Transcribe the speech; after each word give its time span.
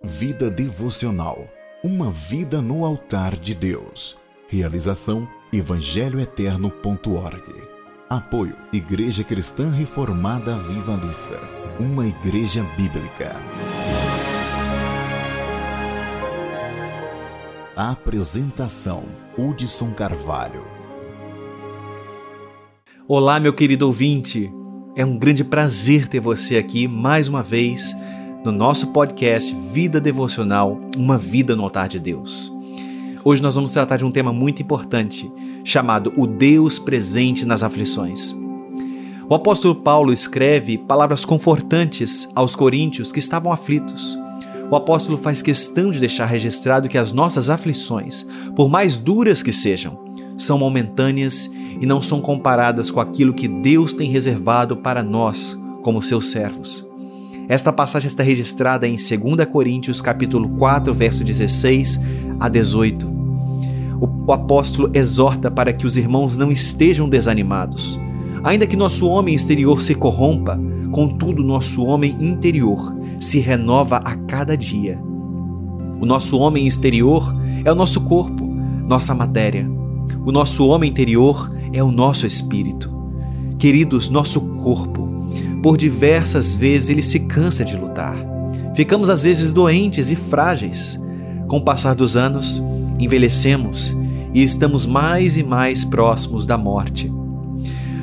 Vida 0.00 0.48
devocional. 0.48 1.48
Uma 1.82 2.08
vida 2.08 2.62
no 2.62 2.84
altar 2.84 3.36
de 3.36 3.52
Deus. 3.52 4.16
Realização 4.46 5.28
evangelhoeterno.org. 5.52 7.42
Apoio 8.08 8.54
Igreja 8.72 9.24
Cristã 9.24 9.68
Reformada 9.72 10.56
Vivalista. 10.56 11.40
Uma 11.80 12.06
igreja 12.06 12.62
bíblica. 12.76 13.34
Apresentação 17.74 19.02
Hudson 19.36 19.90
Carvalho. 19.90 20.62
Olá, 23.08 23.40
meu 23.40 23.52
querido 23.52 23.88
ouvinte. 23.88 24.48
É 24.94 25.04
um 25.04 25.18
grande 25.18 25.42
prazer 25.42 26.06
ter 26.06 26.20
você 26.20 26.56
aqui 26.56 26.86
mais 26.86 27.26
uma 27.26 27.42
vez 27.42 27.96
no 28.44 28.52
nosso 28.52 28.88
podcast 28.88 29.54
Vida 29.72 30.00
Devocional 30.00 30.80
Uma 30.96 31.18
Vida 31.18 31.56
no 31.56 31.64
Altar 31.64 31.88
de 31.88 31.98
Deus. 31.98 32.52
Hoje 33.24 33.42
nós 33.42 33.56
vamos 33.56 33.72
tratar 33.72 33.96
de 33.96 34.04
um 34.04 34.12
tema 34.12 34.32
muito 34.32 34.62
importante, 34.62 35.30
chamado 35.64 36.12
O 36.16 36.26
Deus 36.26 36.78
Presente 36.78 37.44
nas 37.44 37.62
Aflições. 37.62 38.34
O 39.28 39.34
apóstolo 39.34 39.74
Paulo 39.74 40.12
escreve 40.12 40.78
palavras 40.78 41.24
confortantes 41.24 42.28
aos 42.34 42.54
coríntios 42.54 43.12
que 43.12 43.18
estavam 43.18 43.52
aflitos. 43.52 44.16
O 44.70 44.76
apóstolo 44.76 45.18
faz 45.18 45.42
questão 45.42 45.90
de 45.90 45.98
deixar 45.98 46.26
registrado 46.26 46.88
que 46.88 46.96
as 46.96 47.12
nossas 47.12 47.50
aflições, 47.50 48.24
por 48.54 48.68
mais 48.68 48.96
duras 48.96 49.42
que 49.42 49.52
sejam, 49.52 49.98
são 50.38 50.58
momentâneas 50.58 51.50
e 51.80 51.84
não 51.84 52.00
são 52.00 52.20
comparadas 52.20 52.90
com 52.90 53.00
aquilo 53.00 53.34
que 53.34 53.48
Deus 53.48 53.92
tem 53.92 54.08
reservado 54.08 54.76
para 54.76 55.02
nós 55.02 55.58
como 55.82 56.00
seus 56.00 56.30
servos. 56.30 56.87
Esta 57.48 57.72
passagem 57.72 58.08
está 58.08 58.22
registrada 58.22 58.86
em 58.86 58.96
2 58.96 59.48
Coríntios 59.50 60.02
capítulo 60.02 60.50
4, 60.50 60.92
verso 60.92 61.24
16 61.24 61.98
a 62.38 62.46
18. 62.46 63.10
O 63.98 64.32
apóstolo 64.34 64.90
exorta 64.92 65.50
para 65.50 65.72
que 65.72 65.86
os 65.86 65.96
irmãos 65.96 66.36
não 66.36 66.52
estejam 66.52 67.08
desanimados. 67.08 67.98
Ainda 68.44 68.66
que 68.66 68.76
nosso 68.76 69.08
homem 69.08 69.34
exterior 69.34 69.80
se 69.80 69.94
corrompa, 69.94 70.60
contudo 70.92 71.42
nosso 71.42 71.86
homem 71.86 72.14
interior 72.20 72.94
se 73.18 73.40
renova 73.40 73.96
a 73.96 74.14
cada 74.14 74.54
dia. 74.54 74.98
O 75.98 76.04
nosso 76.04 76.38
homem 76.38 76.66
exterior 76.66 77.34
é 77.64 77.72
o 77.72 77.74
nosso 77.74 78.02
corpo, 78.02 78.44
nossa 78.86 79.14
matéria. 79.14 79.66
O 80.22 80.30
nosso 80.30 80.66
homem 80.68 80.90
interior 80.90 81.50
é 81.72 81.82
o 81.82 81.90
nosso 81.90 82.26
espírito. 82.26 82.92
Queridos, 83.58 84.10
nosso 84.10 84.38
corpo, 84.56 85.07
por 85.62 85.76
diversas 85.76 86.54
vezes 86.54 86.90
ele 86.90 87.02
se 87.02 87.20
cansa 87.20 87.64
de 87.64 87.76
lutar. 87.76 88.16
Ficamos 88.74 89.10
às 89.10 89.20
vezes 89.20 89.52
doentes 89.52 90.10
e 90.10 90.16
frágeis. 90.16 91.00
Com 91.48 91.58
o 91.58 91.64
passar 91.64 91.94
dos 91.94 92.16
anos, 92.16 92.62
envelhecemos 92.98 93.96
e 94.34 94.42
estamos 94.42 94.86
mais 94.86 95.36
e 95.36 95.42
mais 95.42 95.84
próximos 95.84 96.46
da 96.46 96.56
morte. 96.56 97.12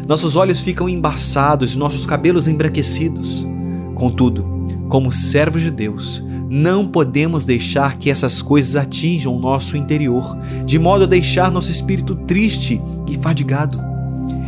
Nossos 0.08 0.36
olhos 0.36 0.60
ficam 0.60 0.90
embaçados 0.90 1.74
e 1.74 1.78
nossos 1.78 2.06
cabelos 2.06 2.48
embranquecidos. 2.48 3.48
Contudo, 3.96 4.46
como 4.90 5.12
servos 5.12 5.62
de 5.62 5.72
Deus, 5.72 6.24
não 6.50 6.88
podemos 6.88 7.46
deixar 7.46 7.98
que 7.98 8.10
essas 8.10 8.42
coisas 8.42 8.76
atinjam 8.76 9.36
o 9.36 9.40
nosso 9.40 9.76
interior, 9.76 10.38
de 10.66 10.78
modo 10.78 11.06
a 11.06 11.08
deixar 11.08 11.52
nosso 11.52 11.72
espírito 11.72 12.16
triste 12.16 12.82
e 13.08 13.18
fadigado. 13.18 13.95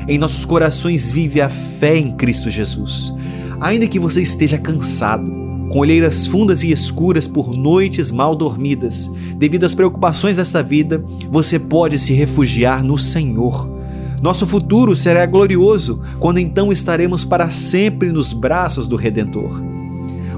Em 0.07 0.17
nossos 0.17 0.45
corações 0.45 1.11
vive 1.11 1.41
a 1.41 1.49
fé 1.49 1.97
em 1.97 2.11
Cristo 2.11 2.49
Jesus. 2.49 3.13
Ainda 3.59 3.87
que 3.87 3.99
você 3.99 4.21
esteja 4.21 4.57
cansado, 4.57 5.29
com 5.69 5.79
olheiras 5.79 6.25
fundas 6.25 6.63
e 6.63 6.71
escuras 6.71 7.27
por 7.27 7.55
noites 7.55 8.09
mal 8.09 8.35
dormidas, 8.35 9.11
devido 9.35 9.65
às 9.65 9.75
preocupações 9.75 10.37
dessa 10.37 10.63
vida, 10.63 11.03
você 11.29 11.59
pode 11.59 11.99
se 11.99 12.13
refugiar 12.13 12.83
no 12.83 12.97
Senhor. 12.97 13.69
Nosso 14.21 14.47
futuro 14.47 14.95
será 14.95 15.25
glorioso 15.25 16.01
quando 16.19 16.39
então 16.39 16.71
estaremos 16.71 17.25
para 17.25 17.49
sempre 17.49 18.11
nos 18.11 18.31
braços 18.31 18.87
do 18.87 18.95
Redentor 18.95 19.61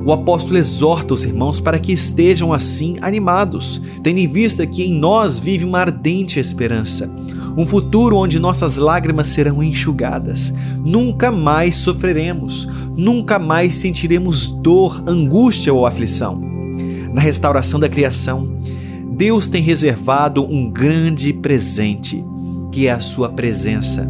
o 0.05 0.13
apóstolo 0.13 0.57
exorta 0.57 1.13
os 1.13 1.25
irmãos 1.25 1.59
para 1.59 1.77
que 1.77 1.91
estejam 1.91 2.53
assim 2.53 2.97
animados, 3.01 3.81
tendo 4.01 4.17
em 4.17 4.27
vista 4.27 4.65
que 4.65 4.83
em 4.83 4.93
nós 4.93 5.39
vive 5.39 5.65
uma 5.65 5.79
ardente 5.79 6.39
esperança, 6.39 7.13
um 7.59 7.65
futuro 7.65 8.15
onde 8.15 8.39
nossas 8.39 8.77
lágrimas 8.77 9.27
serão 9.27 9.61
enxugadas, 9.61 10.53
nunca 10.77 11.29
mais 11.29 11.75
sofreremos, 11.75 12.65
nunca 12.95 13.37
mais 13.37 13.75
sentiremos 13.75 14.49
dor, 14.49 15.03
angústia 15.05 15.73
ou 15.73 15.85
aflição. 15.85 16.41
Na 17.13 17.19
restauração 17.19 17.77
da 17.77 17.89
criação, 17.89 18.61
Deus 19.11 19.49
tem 19.49 19.61
reservado 19.61 20.41
um 20.41 20.71
grande 20.71 21.33
presente, 21.33 22.23
que 22.71 22.87
é 22.87 22.93
a 22.93 23.01
Sua 23.01 23.27
presença, 23.27 24.09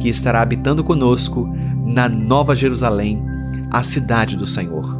que 0.00 0.08
estará 0.08 0.42
habitando 0.42 0.82
conosco 0.82 1.48
na 1.86 2.08
Nova 2.08 2.56
Jerusalém, 2.56 3.22
a 3.70 3.84
cidade 3.84 4.36
do 4.36 4.48
Senhor. 4.48 4.98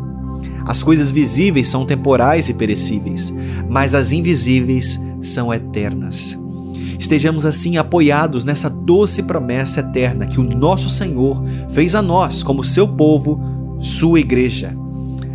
As 0.65 0.81
coisas 0.81 1.11
visíveis 1.11 1.67
são 1.67 1.85
temporais 1.85 2.49
e 2.49 2.55
perecíveis, 2.55 3.35
mas 3.69 3.97
as 3.97 4.13
invisíveis 4.13 4.97
são 5.21 5.53
eternas. 5.53 6.39
Estejamos 7.01 7.47
assim 7.47 7.79
apoiados 7.79 8.45
nessa 8.45 8.69
doce 8.69 9.23
promessa 9.23 9.81
eterna 9.81 10.27
que 10.27 10.39
o 10.39 10.43
nosso 10.43 10.91
Senhor 10.91 11.43
fez 11.71 11.95
a 11.95 12.03
nós, 12.03 12.43
como 12.43 12.63
seu 12.63 12.87
povo, 12.87 13.41
sua 13.81 14.21
igreja. 14.21 14.77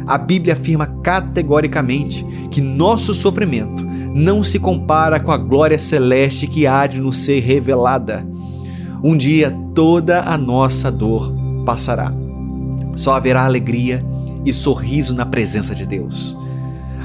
A 0.05 0.15
Bíblia 0.15 0.53
afirma 0.53 0.85
categoricamente 0.85 2.23
que 2.51 2.61
nosso 2.61 3.15
sofrimento 3.15 3.83
não 4.13 4.43
se 4.43 4.59
compara 4.59 5.19
com 5.19 5.31
a 5.31 5.37
glória 5.37 5.79
celeste 5.79 6.45
que 6.45 6.67
há 6.67 6.85
de 6.85 7.01
nos 7.01 7.17
ser 7.17 7.39
revelada. 7.39 8.23
Um 9.03 9.17
dia 9.17 9.51
toda 9.73 10.21
a 10.21 10.37
nossa 10.37 10.91
dor 10.91 11.33
passará. 11.65 12.13
Só 12.95 13.13
haverá 13.13 13.43
alegria 13.43 14.05
e 14.45 14.53
sorriso 14.53 15.15
na 15.15 15.25
presença 15.25 15.73
de 15.73 15.83
Deus. 15.83 16.37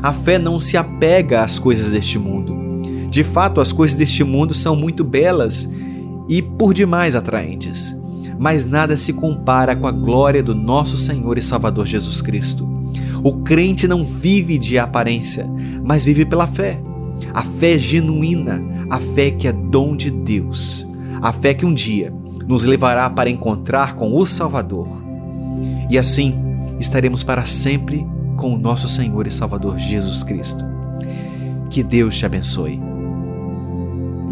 A 0.03 0.13
fé 0.13 0.39
não 0.39 0.59
se 0.59 0.77
apega 0.77 1.43
às 1.43 1.59
coisas 1.59 1.91
deste 1.93 2.19
mundo. 2.19 2.60
De 3.11 3.25
fato, 3.25 3.61
as 3.61 3.73
coisas 3.73 3.99
deste 3.99 4.23
mundo 4.23 4.55
são 4.55 4.77
muito 4.77 5.03
belas 5.03 5.69
e 6.29 6.41
por 6.41 6.73
demais 6.73 7.17
atraentes, 7.17 7.93
mas 8.39 8.65
nada 8.65 8.97
se 8.97 9.13
compara 9.13 9.75
com 9.75 9.87
a 9.87 9.91
glória 9.91 10.43
do 10.43 10.55
nosso 10.55 10.97
Senhor 10.97 11.37
e 11.37 11.43
Salvador 11.43 11.87
Jesus 11.87 12.23
Cristo. 12.23 12.69
O 13.23 13.43
crente 13.43 13.89
não 13.89 14.05
vive 14.05 14.57
de 14.57 14.79
aparência, 14.79 15.45
mas 15.85 16.05
vive 16.05 16.25
pela 16.25 16.47
fé. 16.47 16.81
A 17.35 17.43
fé 17.43 17.77
genuína, 17.77 18.63
a 18.89 18.99
fé 18.99 19.31
que 19.31 19.49
é 19.49 19.53
dom 19.53 19.97
de 19.97 20.11
Deus, 20.11 20.87
a 21.21 21.33
fé 21.33 21.53
que 21.53 21.67
um 21.67 21.75
dia 21.75 22.15
nos 22.47 22.65
levará 22.65 23.11
para 23.11 23.29
encontrar 23.29 23.95
com 23.95 24.15
o 24.15 24.25
Salvador. 24.25 25.03
E 25.91 25.99
assim, 25.99 26.35
estaremos 26.79 27.23
para 27.23 27.45
sempre 27.45 28.07
com 28.37 28.55
o 28.55 28.59
nosso 28.59 28.89
Senhor 28.89 29.27
e 29.27 29.31
Salvador 29.31 29.79
Jesus 29.79 30.23
Cristo. 30.23 30.65
Que 31.69 31.83
Deus 31.83 32.17
te 32.17 32.25
abençoe. 32.25 32.81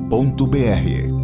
www.ecc.org.br 0.06 1.15